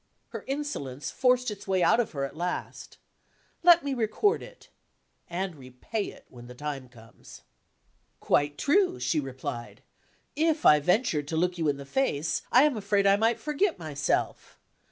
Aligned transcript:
Her 0.29 0.43
insolence 0.47 1.11
forced 1.11 1.51
its 1.51 1.67
way 1.67 1.83
out 1.83 1.99
of 1.99 2.13
her 2.13 2.23
at 2.25 2.35
last. 2.35 2.97
Let 3.61 3.83
me 3.83 3.93
record 3.93 4.41
it 4.41 4.67
and 5.29 5.53
repay 5.55 6.05
it, 6.05 6.25
when 6.27 6.47
the 6.47 6.55
time 6.55 6.89
comes. 6.89 7.43
"Quite 8.19 8.57
true," 8.57 8.99
she 8.99 9.19
replied. 9.19 9.83
"If 10.35 10.65
I 10.65 10.79
ventured 10.79 11.27
to 11.27 11.37
look 11.37 11.59
you 11.59 11.67
in 11.69 11.77
the 11.77 11.85
face, 11.85 12.41
I 12.51 12.63
am 12.63 12.75
afraid 12.77 13.05
I 13.05 13.15
might 13.15 13.39
forget 13.39 13.77
myself. 13.77 14.57